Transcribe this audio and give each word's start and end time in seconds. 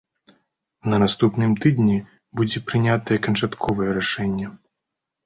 На 0.93 0.97
наступным 1.03 1.51
тыдні 1.65 1.97
будзе 2.41 2.63
прынятае 2.71 3.17
канчатковае 3.29 3.89
рашэнне. 3.99 4.47